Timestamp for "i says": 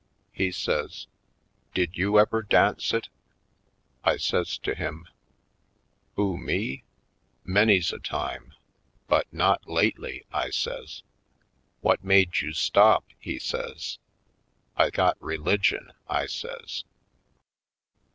4.03-4.57, 10.33-11.03, 16.09-16.83